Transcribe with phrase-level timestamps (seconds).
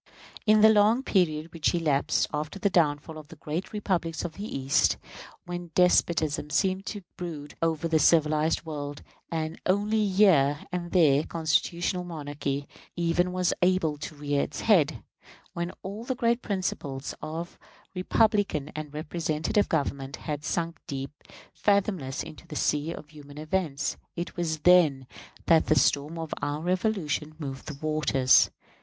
[0.47, 4.45] In the long period which elapsed after the downfall of the great republics of the
[4.57, 4.97] East,
[5.45, 12.03] when despotism seemed to brood over the civilized world, and only here and there constitutional
[12.03, 15.03] monarchy even was able to rear its head
[15.53, 17.59] when all the great principles of
[17.93, 21.11] republican and representative government had sunk deep,
[21.53, 25.05] fathomless, into the sea of human events it was then
[25.45, 28.49] that the storm of our Revolution moved the waters.